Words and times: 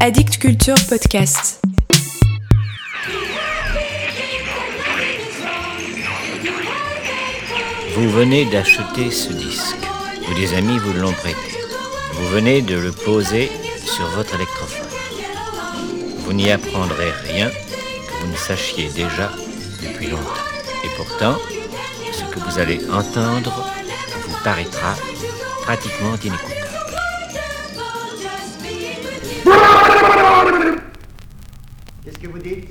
Addict 0.00 0.38
Culture 0.38 0.76
Podcast. 0.88 1.60
Vous 7.94 8.08
venez 8.10 8.44
d'acheter 8.44 9.10
ce 9.10 9.32
disque, 9.32 9.76
ou 10.30 10.34
des 10.34 10.54
amis 10.54 10.78
vous 10.78 10.92
l'ont 10.92 11.12
prêté. 11.12 11.36
Vous 12.12 12.28
venez 12.28 12.62
de 12.62 12.76
le 12.76 12.92
poser 12.92 13.50
sur 13.84 14.06
votre 14.10 14.36
électrophone. 14.36 14.86
Vous 16.18 16.32
n'y 16.32 16.52
apprendrez 16.52 17.10
rien 17.24 17.50
que 17.50 18.20
vous 18.20 18.30
ne 18.30 18.36
sachiez 18.36 18.88
déjà 18.90 19.32
depuis 19.82 20.06
longtemps. 20.06 20.46
Et 20.84 20.88
pourtant, 20.96 21.36
ce 22.12 22.22
que 22.32 22.38
vous 22.38 22.60
allez 22.60 22.80
entendre 22.92 23.66
vous 24.28 24.44
paraîtra 24.44 24.94
pratiquement 25.64 26.14
inécoutable. 26.22 26.57
Qu'est-ce 32.20 32.26
que 32.26 32.32
vous 32.32 32.42
dites 32.42 32.68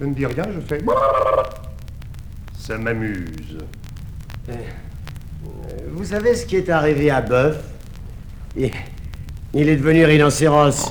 Je 0.00 0.04
ne 0.04 0.14
dis 0.14 0.26
rien, 0.26 0.44
je 0.52 0.60
fais. 0.60 0.82
Ça 2.58 2.76
m'amuse. 2.78 3.58
Euh, 4.48 4.54
Vous 5.92 6.04
savez 6.04 6.34
ce 6.34 6.44
qui 6.46 6.56
est 6.56 6.68
arrivé 6.68 7.10
à 7.10 7.20
Bœuf 7.20 7.62
il, 8.56 8.70
il 9.54 9.68
est 9.68 9.76
devenu 9.76 10.04
rhinocéros. 10.04 10.90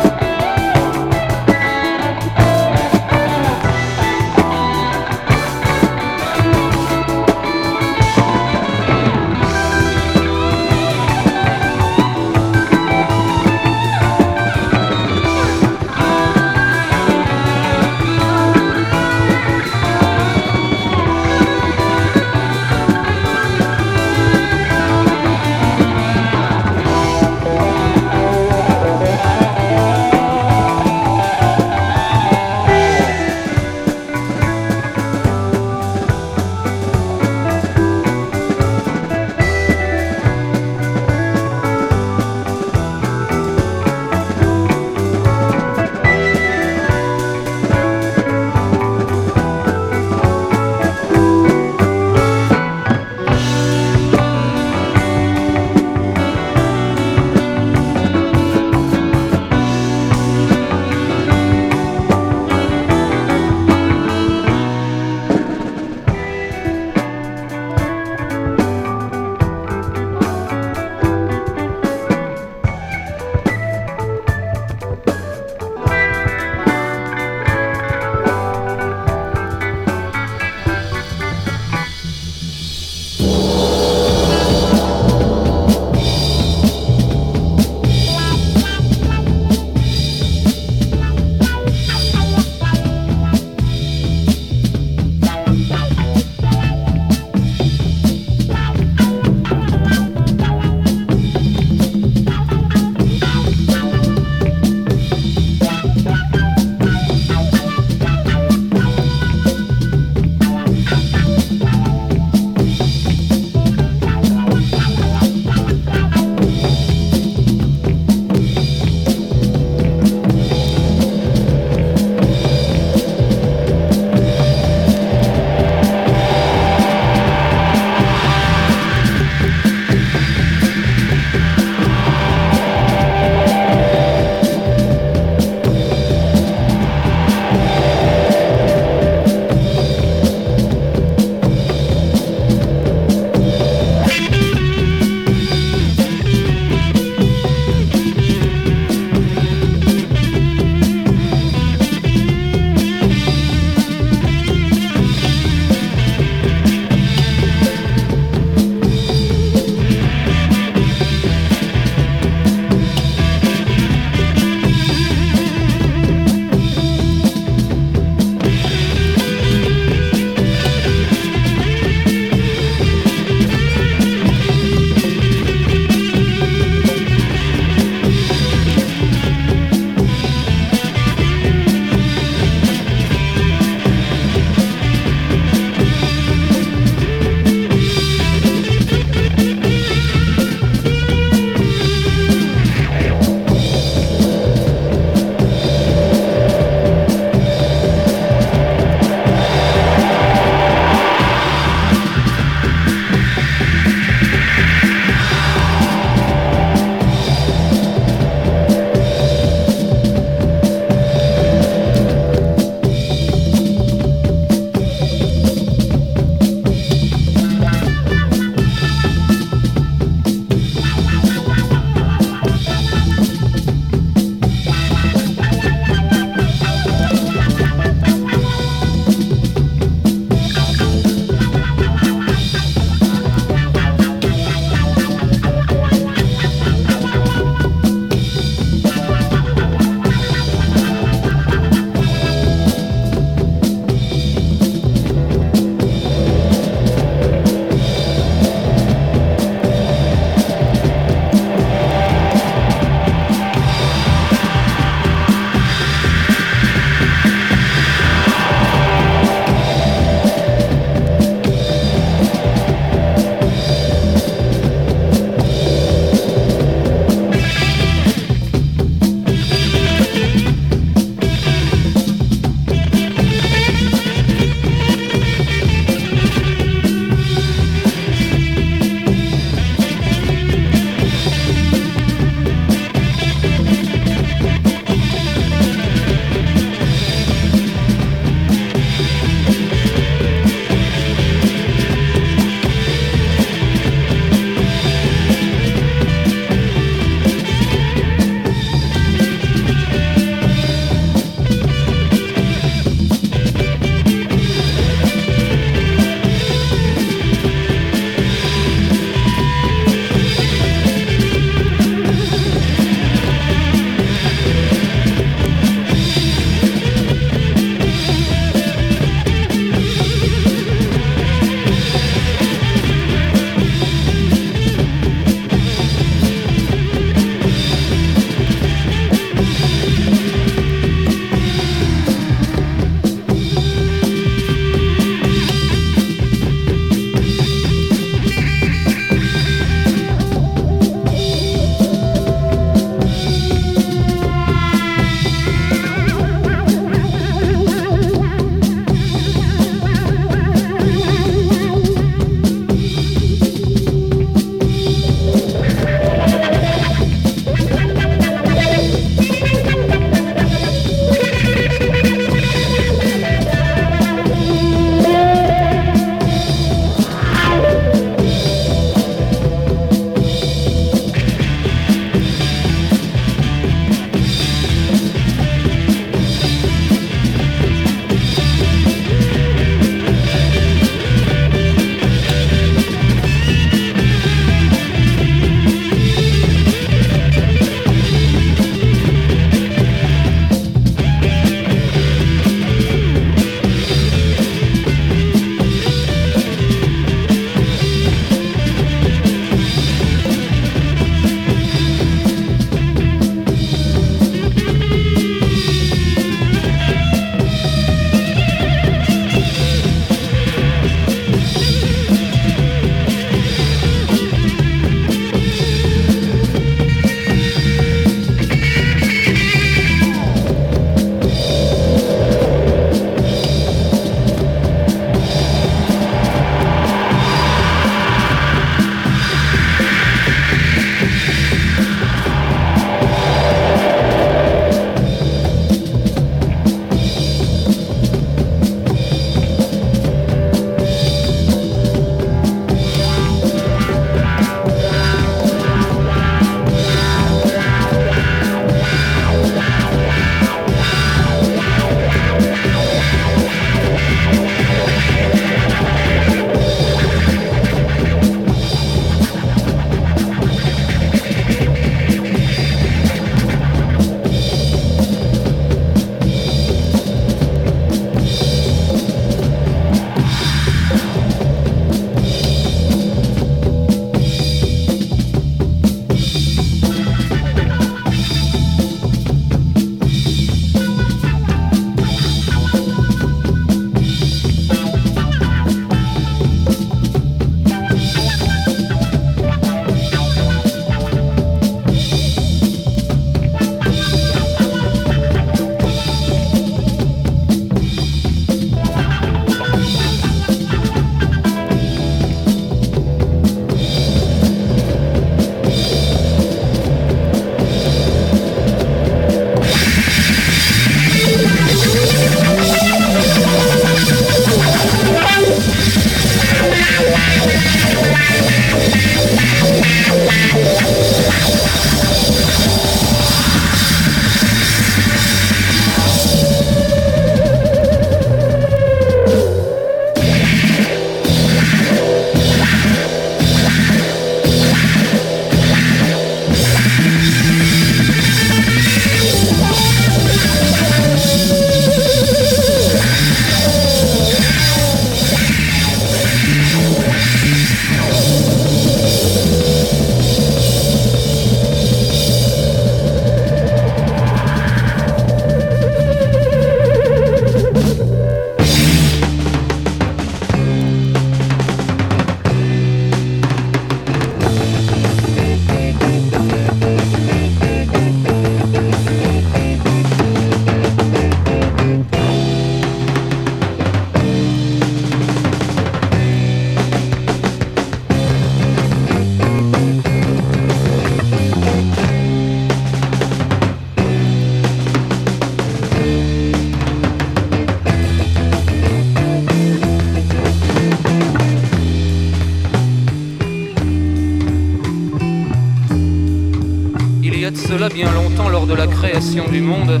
Du 599.20 599.60
monde, 599.60 600.00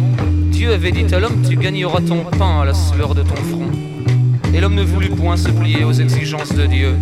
Dieu 0.50 0.72
avait 0.72 0.92
dit 0.92 1.14
à 1.14 1.20
l'homme 1.20 1.42
Tu 1.46 1.54
gagneras 1.54 2.00
ton 2.00 2.24
pain 2.24 2.62
à 2.62 2.64
la 2.64 2.72
sueur 2.72 3.14
de 3.14 3.20
ton 3.20 3.34
front. 3.34 3.68
Et 4.54 4.60
l'homme 4.62 4.74
ne 4.74 4.82
voulut 4.82 5.10
point 5.10 5.36
se 5.36 5.50
plier 5.50 5.84
aux 5.84 5.92
exigences 5.92 6.54
de 6.54 6.64
Dieu. 6.64 6.94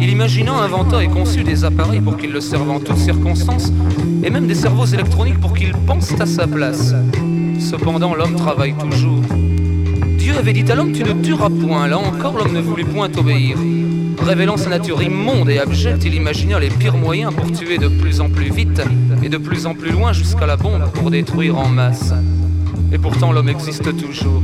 Il 0.00 0.10
imagina, 0.10 0.52
inventa 0.52 1.02
et 1.02 1.08
conçut 1.08 1.42
des 1.42 1.64
appareils 1.64 2.00
pour 2.00 2.16
qu'il 2.16 2.30
le 2.30 2.40
servent 2.40 2.70
en 2.70 2.78
toutes 2.78 2.98
circonstances, 2.98 3.72
et 4.22 4.30
même 4.30 4.46
des 4.46 4.54
cerveaux 4.54 4.86
électroniques 4.86 5.40
pour 5.40 5.54
qu'ils 5.54 5.72
pensent 5.72 6.14
à 6.20 6.26
sa 6.26 6.46
place. 6.46 6.94
Cependant, 7.58 8.14
l'homme 8.14 8.36
travaille 8.36 8.74
toujours. 8.74 9.22
Dieu 10.16 10.34
avait 10.38 10.52
dit 10.52 10.70
à 10.70 10.76
l'homme, 10.76 10.92
tu 10.92 11.02
ne 11.02 11.14
tueras 11.14 11.50
point. 11.50 11.88
Là 11.88 11.98
encore, 11.98 12.38
l'homme 12.38 12.52
ne 12.52 12.60
voulut 12.60 12.84
point 12.84 13.10
obéir. 13.16 13.56
Révélant 14.22 14.56
sa 14.56 14.70
nature 14.70 15.02
immonde 15.02 15.50
et 15.50 15.58
abjecte, 15.58 16.04
il 16.04 16.14
imagina 16.14 16.60
les 16.60 16.68
pires 16.68 16.96
moyens 16.96 17.34
pour 17.34 17.50
tuer 17.50 17.78
de 17.78 17.88
plus 17.88 18.20
en 18.20 18.28
plus 18.28 18.52
vite 18.52 18.80
et 19.24 19.30
de 19.30 19.38
plus 19.38 19.66
en 19.66 19.74
plus 19.74 19.90
loin 19.90 20.12
jusqu'à 20.12 20.46
la 20.46 20.56
bombe 20.56 20.84
pour 20.92 21.10
détruire 21.10 21.56
en 21.56 21.68
masse. 21.68 22.12
Et 22.92 22.98
pourtant, 22.98 23.32
l'homme 23.32 23.48
existe 23.48 23.96
toujours. 23.96 24.42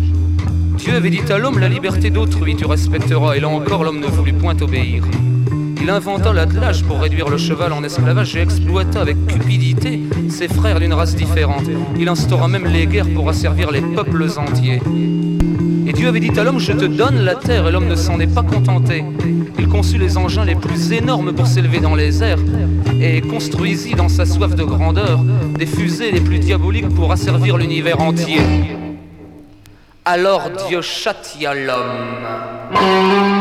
Dieu 0.79 0.95
avait 0.95 1.11
dit 1.11 1.21
à 1.31 1.37
l'homme, 1.37 1.59
la 1.59 1.69
liberté 1.69 2.09
d'autrui 2.09 2.57
tu 2.57 2.65
respecteras, 2.65 3.37
et 3.37 3.41
là 3.41 3.49
encore, 3.49 3.85
l'homme 3.85 4.01
ne 4.01 4.07
voulut 4.07 4.33
point 4.33 4.57
obéir. 4.61 5.05
Il 5.83 5.91
inventa 5.91 6.33
l'attelage 6.33 6.83
pour 6.85 7.01
réduire 7.01 7.29
le 7.29 7.37
cheval 7.37 7.73
en 7.75 7.85
esclavage 7.85 8.35
et 8.37 8.41
exploita 8.41 9.03
avec 9.03 9.27
cupidité 9.27 10.01
ses 10.31 10.49
frères 10.49 10.81
d'une 10.81 10.95
race 10.95 11.15
différente. 11.15 11.65
Il 11.99 12.09
instaura 12.09 12.49
même 12.49 12.67
les 12.67 12.87
guerres 12.87 13.13
pour 13.15 13.29
asservir 13.29 13.71
les 13.71 13.83
peuples 13.83 14.27
entiers. 14.39 14.81
Et 15.87 15.93
Dieu 15.93 16.09
avait 16.09 16.21
dit 16.21 16.39
à 16.39 16.45
l'homme, 16.45 16.59
je 16.59 16.73
te 16.73 16.85
donne 16.85 17.25
la 17.25 17.35
terre, 17.35 17.67
et 17.69 17.73
l'homme 17.73 17.89
ne 17.89 17.97
s'en 17.97 18.21
est 18.21 18.33
pas 18.33 18.43
contenté. 18.43 19.05
Il 19.59 19.69
conçut 19.69 19.99
les 19.99 20.17
engins 20.17 20.45
les 20.45 20.55
plus 20.55 20.93
énormes 20.93 21.33
pour 21.33 21.47
s'élever 21.47 21.81
dans 21.81 21.95
les 21.95 22.23
airs, 22.23 22.39
et 23.01 23.21
construisit 23.21 23.95
dans 23.95 24.09
sa 24.09 24.27
soif 24.27 24.55
de 24.55 24.65
grandeur 24.65 25.21
des 25.59 25.67
fusées 25.67 26.11
les 26.11 26.21
plus 26.21 26.39
diaboliques 26.39 26.89
pour 26.89 27.13
asservir 27.13 27.57
l'univers 27.57 28.01
entier. 28.01 28.41
Alors 30.05 30.51
Dieu 30.69 30.83
châtia 30.83 31.55
l'homme. 31.55 33.40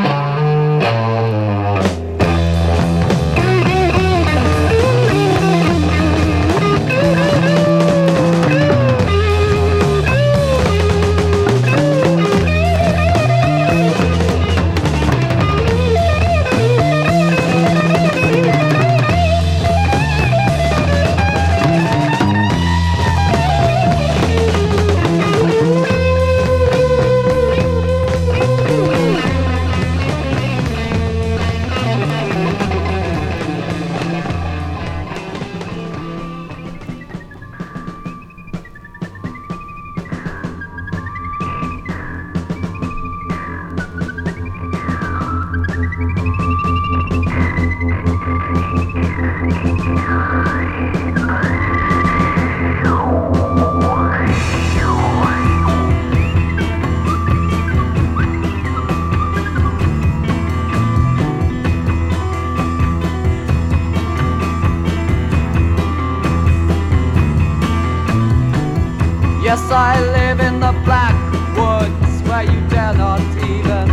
Yes, 69.50 69.72
I 69.72 70.00
live 70.00 70.40
in 70.42 70.60
the 70.60 70.74
black 70.86 71.18
woods 71.58 72.22
where 72.30 72.44
you 72.44 72.60
dare 72.70 72.94
not 72.94 73.20
even 73.50 73.88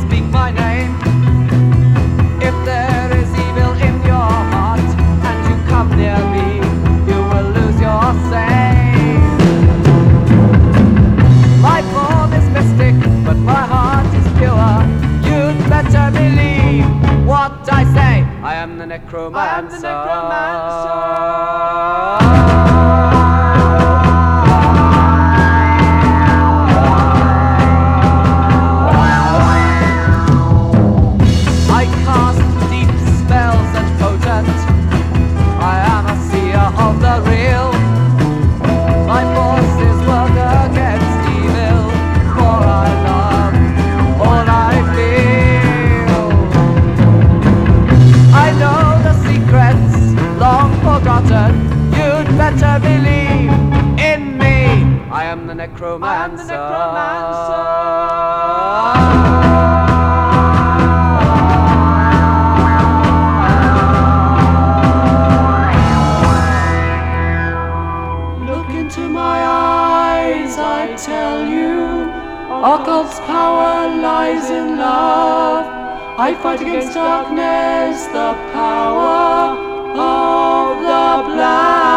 speak 0.00 0.24
my 0.32 0.50
name. 0.50 0.96
If 2.40 2.54
there 2.64 3.12
is 3.12 3.28
evil 3.46 3.72
in 3.88 4.00
your 4.10 4.32
heart 4.52 4.80
and 5.28 5.38
you 5.46 5.56
come 5.68 5.90
near 6.00 6.16
me, 6.32 6.48
you 7.04 7.20
will 7.20 7.48
lose 7.52 7.78
your 7.88 8.06
sane. 8.32 9.28
My 11.60 11.80
form 11.92 12.32
is 12.32 12.48
mystic, 12.56 12.96
but 13.26 13.36
my 13.36 13.64
heart 13.74 14.08
is 14.20 14.26
pure. 14.40 14.74
You'd 15.28 15.60
better 15.68 16.06
believe 16.16 16.88
what 17.28 17.52
I 17.70 17.84
say. 17.92 18.24
I 18.42 18.54
am 18.54 18.78
the 18.78 18.86
necromancer. 18.86 19.36
I 19.36 19.58
am 19.58 19.68
the 19.68 19.80
necromancer. 19.80 21.63
to 52.58 52.80
believe 52.80 53.52
in 53.98 54.38
me. 54.38 55.08
I 55.10 55.24
am 55.24 55.46
the 55.46 55.54
necromancer. 55.54 56.04
I 56.04 56.24
Am 56.24 56.36
the 56.36 56.44
necromancer. 56.44 57.74
Occult's 72.64 73.20
power 73.20 73.94
lies 74.00 74.48
in 74.48 74.78
love. 74.78 75.66
I 76.18 76.34
fight 76.42 76.62
against 76.62 76.94
darkness, 76.94 78.06
the 78.06 78.32
power 78.52 79.54
of 79.98 80.78
the 80.78 81.34
black. 81.34 81.93